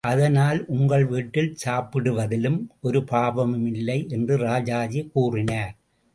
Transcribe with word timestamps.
அதனால் 0.03 0.59
உங்கள் 0.67 1.03
வீட்டில் 1.05 1.51
சாப்பிடுவதில் 1.65 2.47
ஒரு 2.81 3.03
பாவமும் 3.03 3.67
இல்லை 3.73 3.99
என்று 4.09 4.35
ராஜாஜி 4.37 5.01
கூறினார். 5.13 5.73